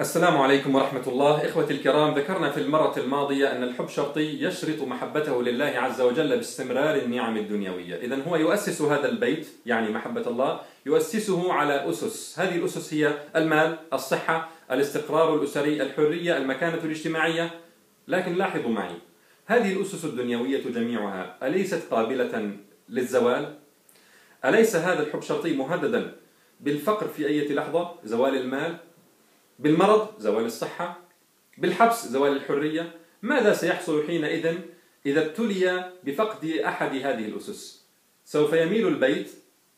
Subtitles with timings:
[0.00, 1.48] السلام عليكم ورحمة الله.
[1.48, 6.96] إخوتي الكرام ذكرنا في المرة الماضية أن الحب شرطي يشرط محبته لله عز وجل باستمرار
[6.96, 7.96] النعم الدنيوية.
[7.96, 12.38] إذا هو يؤسس هذا البيت يعني محبة الله يؤسسه على أسس.
[12.38, 17.50] هذه الأسس هي المال الصحة الاستقرار الأسري الحرية المكانة الاجتماعية.
[18.08, 18.96] لكن لاحظوا معي
[19.46, 22.52] هذه الأسس الدنيوية جميعها أليست قابلة
[22.88, 23.54] للزوال؟
[24.44, 26.12] أليس هذا الحب شرطي مهددا
[26.60, 28.76] بالفقر في أي لحظة؟ زوال المال؟
[29.58, 30.98] بالمرض زوال الصحة
[31.58, 32.92] بالحبس زوال الحرية
[33.22, 34.58] ماذا سيحصل حينئذ
[35.06, 37.86] إذا ابتلي بفقد أحد هذه الأسس؟
[38.24, 39.30] سوف يميل البيت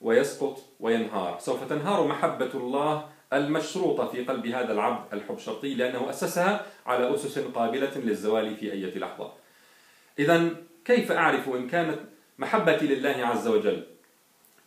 [0.00, 1.38] ويسقط وينهار.
[1.38, 7.38] سوف تنهار محبة الله المشروطة في قلب هذا العبد الحب شرطي لأنه أسسها على أسس
[7.38, 9.32] قابلة للزوال في أي لحظة.
[10.18, 10.50] إذا
[10.84, 11.98] كيف أعرف إن كانت
[12.38, 13.86] محبتي لله عز وجل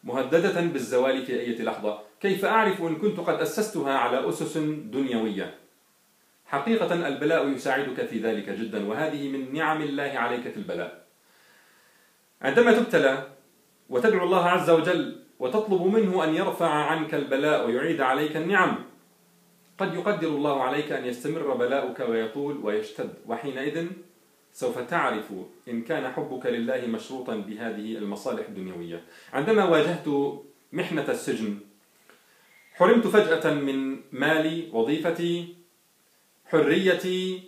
[0.04, 5.56] مهددة بالزوال في أي لحظة؟ كيف أعرف إن كنت قد أسستها على أسس دنيوية؟
[6.46, 11.06] حقيقة البلاء يساعدك في ذلك جدا وهذه من نعم الله عليك في البلاء.
[12.42, 13.28] عندما تبتلى
[13.90, 18.76] وتدعو الله عز وجل وتطلب منه أن يرفع عنك البلاء ويعيد عليك النعم
[19.78, 23.88] قد يقدر الله عليك أن يستمر بلاؤك ويطول ويشتد وحينئذ
[24.54, 25.32] سوف تعرف
[25.68, 29.04] إن كان حبك لله مشروطا بهذه المصالح الدنيوية.
[29.34, 30.08] عندما واجهت
[30.74, 31.58] محنة السجن
[32.80, 35.56] حرمت فجأة من مالي وظيفتي
[36.46, 37.44] حريتي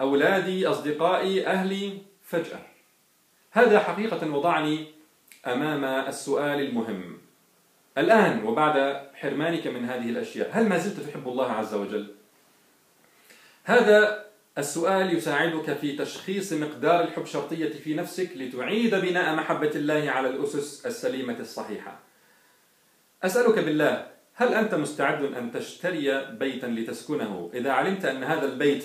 [0.00, 2.60] أولادي أصدقائي أهلي فجأة
[3.50, 4.86] هذا حقيقة وضعني
[5.46, 7.18] أمام السؤال المهم
[7.98, 12.14] الآن وبعد حرمانك من هذه الأشياء هل ما زلت تحب الله عز وجل؟
[13.64, 14.26] هذا
[14.58, 20.86] السؤال يساعدك في تشخيص مقدار الحب شرطية في نفسك لتعيد بناء محبة الله على الأسس
[20.86, 21.98] السليمة الصحيحة.
[23.22, 28.84] أسألك بالله هل أنت مستعد أن تشتري بيتا لتسكنه إذا علمت أن هذا البيت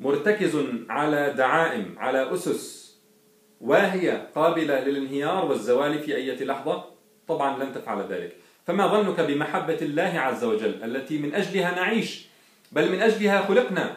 [0.00, 2.96] مرتكز على دعائم على أسس
[3.60, 6.84] واهية قابلة للانهيار والزوال في أي لحظة؟
[7.28, 8.36] طبعا لن تفعل ذلك.
[8.66, 12.26] فما ظنك بمحبة الله عز وجل التي من أجلها نعيش
[12.72, 13.96] بل من أجلها خلقنا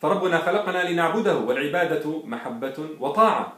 [0.00, 3.56] فربنا خلقنا لنعبده والعبادة محبة وطاعة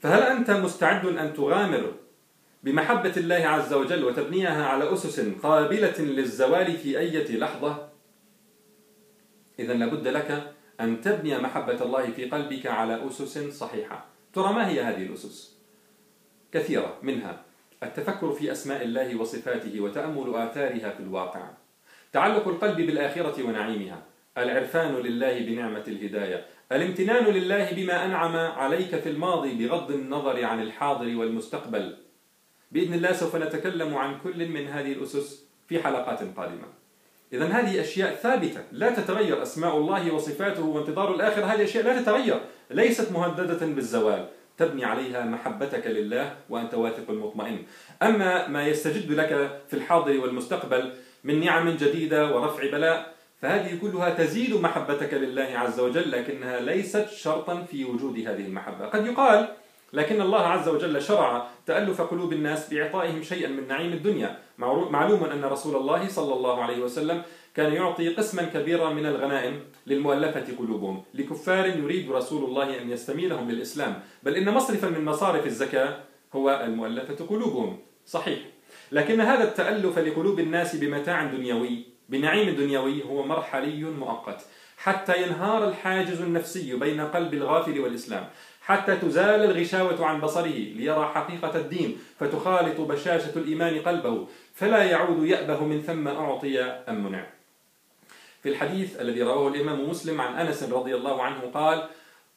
[0.00, 1.92] فهل أنت مستعد أن تغامر
[2.62, 7.88] بمحبة الله عز وجل وتبنيها على أسس قابلة للزوال في أي لحظة
[9.58, 14.04] إذا لابد لك أن تبني محبة الله في قلبك على أسس صحيحة.
[14.32, 15.56] ترى ما هي هذه الأسس؟
[16.52, 16.98] كثيرة.
[17.02, 17.42] منها
[17.82, 21.50] التفكر في أسماء الله وصفاته وتأمل آثارها في الواقع.
[22.12, 24.02] تعلق القلب بالآخرة ونعيمها.
[24.38, 26.46] العرفان لله بنعمة الهداية.
[26.72, 31.96] الامتنان لله بما أنعم عليك في الماضي بغض النظر عن الحاضر والمستقبل.
[32.70, 36.68] بإذن الله سوف نتكلم عن كل من هذه الأسس في حلقات قادمة.
[37.32, 41.44] إذا هذه أشياء ثابتة لا تتغير أسماء الله وصفاته وانتظار الآخر.
[41.44, 44.28] هذه أشياء لا تتغير ليست مهددة بالزوال.
[44.60, 47.58] تبني عليها محبتك لله وأنت واثق مطمئن
[48.02, 50.92] أما ما يستجد لك في الحاضر والمستقبل
[51.24, 57.62] من نعم جديدة ورفع بلاء فهذه كلها تزيد محبتك لله عز وجل لكنها ليست شرطا
[57.62, 58.86] في وجود هذه المحبة.
[58.86, 59.48] قد يقال
[59.92, 64.38] لكن الله عز وجل شرع تألف قلوب الناس بإعطائهم شيئا من نعيم الدنيا.
[64.90, 67.22] معلوم أن رسول الله صلى الله عليه وسلم
[67.54, 74.02] كان يعطي قسما كبيرا من الغنائم للمؤلفة قلوبهم لكفار يريد رسول الله أن يستميلهم للإسلام.
[74.22, 75.96] بل إن مصرفا من مصارف الزكاة
[76.34, 77.78] هو المؤلفة قلوبهم.
[78.06, 78.38] صحيح.
[78.92, 84.40] لكن هذا التألف لقلوب الناس بمتاع دنيوي بنعيم دنيوي هو مرحلي مؤقت
[84.76, 88.28] حتى ينهار الحاجز النفسي بين قلب الغافل والإسلام.
[88.70, 95.64] حتى تزال الغشاوة عن بصره ليرى حقيقة الدين فتخالط بشاشة الإيمان قلبه فلا يعود يأبه
[95.64, 97.26] من ثم أعطي أم منع.
[98.42, 101.88] في الحديث الذي رواه الإمام مسلم عن أنس رضي الله عنه قال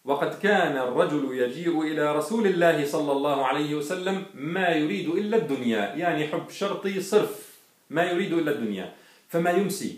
[0.06, 5.96] وقد كان الرجل يجيء إلى رسول الله صلى الله عليه وسلم ما يريد إلا الدنيا
[5.96, 8.94] يعني حب شرطي صرف ما يريد إلا الدنيا
[9.30, 9.98] فما يمسي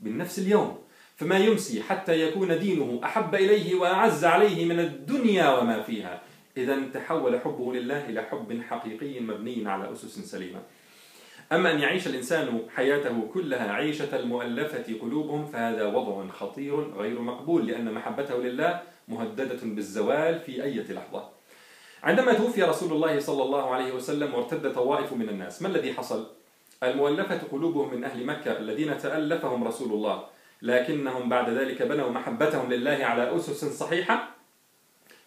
[0.00, 0.83] بالنفس اليوم.
[1.16, 6.22] فما يمسي حتى يكون دينه أحب إليه وأعز عليه من الدنيا وما فيها.
[6.56, 10.60] إذا تحول حبه لله إلى حب حقيقي مبني على أسس سليمة.
[11.52, 17.92] أما أن يعيش الإنسان حياته كلها عيشة المؤلفة قلوبهم فهذا وضع خطير غير مقبول لأن
[17.92, 21.28] محبته لله مهددة بالزوال في أي لحظة.
[22.02, 26.26] عندما توفي رسول الله صلى الله عليه وسلم وارتد طوائف من الناس ما الذي حصل؟
[26.82, 30.24] المؤلفة قلوبهم من أهل مكة الذين تألفهم رسول الله.
[30.62, 34.28] لكنهم بعد ذلك بنوا محبتهم لله على أسس صحيحة.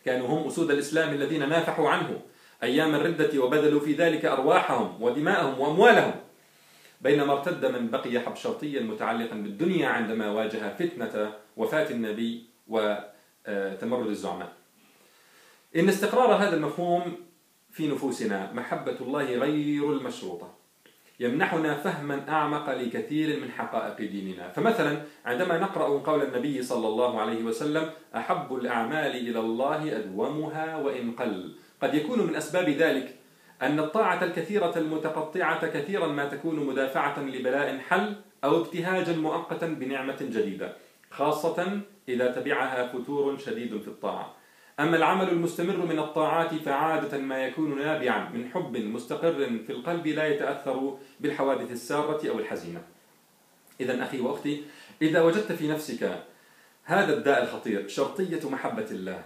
[0.06, 2.22] كانوا هم أسود الإسلام الذين نافحوا عنه.
[2.64, 6.16] أيام الردة وبذلوا في ذلك أرواحهم ودماءهم وأموالهم.
[7.02, 14.54] بينما ارتد من بقي حبشرطيا متعلقا بالدنيا عندما واجه فتنة وفاة النبي وتمرد الزعماء.
[15.76, 17.16] إن استقرار هذا المفهوم
[17.72, 20.54] في نفوسنا محبة الله غير المشروطة.
[21.20, 24.50] يمنحنا فهما أعمق لكثير من حقائق ديننا.
[24.50, 31.12] فمثلا عندما نقرأ قول النبي صلى الله عليه وسلم أحب الأعمال إلى الله أدومها وإن
[31.12, 31.56] قل.
[31.82, 33.16] قد يكون من أسباب ذلك
[33.62, 40.74] أن الطاعة الكثيرة المتقطعة كثيرا ما تكون مدافعة لبلاء حل أو ابتهاجا مؤقتا بنعمة جديدة
[41.12, 41.80] خاصة
[42.10, 44.37] إذا تبعها فتور شديد في الطاعة.
[44.80, 50.28] أما العمل المستمر من الطاعات فعادة ما يكون نابعا من حب مستقر في القلب لا
[50.28, 52.82] يتأثر بالحوادث السارة أو الحزينة.
[53.82, 54.64] إذا أخي وأختي
[55.02, 56.24] إذا وجدت في نفسك
[56.84, 59.24] هذا الداء الخطير شرطية محبة الله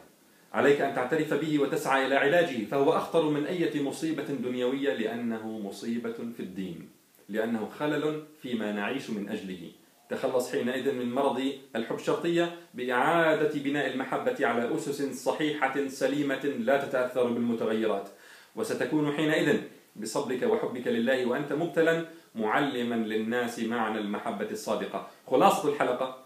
[0.54, 6.14] عليك أن تعترف به وتسعى إلى علاجه فهو أخطر من أي مصيبة دنيوية لأنه مصيبة
[6.38, 6.90] في الدين
[7.30, 9.72] لأنه خلل فيما نعيش من أجله.
[10.12, 17.28] تخلص حينئذ من مرض الحب الشرطية بإعادة بناء المحبة على أسس صحيحة سليمة لا تتأثر
[17.28, 18.10] بالمتغيرات.
[18.56, 19.62] وستكون حينئذ
[19.96, 22.06] بصبرك وحبك لله وأنت مبتلا
[22.36, 25.08] معلما للناس معنى المحبة الصادقة.
[25.28, 26.26] خلاصة الحلقة.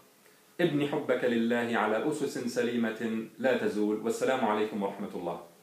[0.60, 3.96] ابني حبك لله على أسس سليمة لا تزول.
[4.04, 5.55] والسلام عليكم ورحمة الله.